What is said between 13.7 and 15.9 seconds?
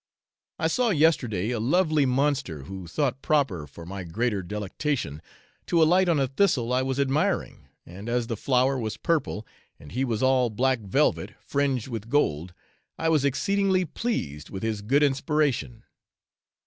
pleased with his good inspiration.